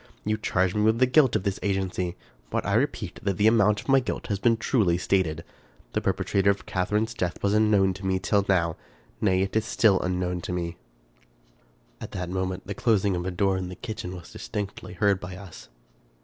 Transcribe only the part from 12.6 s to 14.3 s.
the closing of a door in the kitchen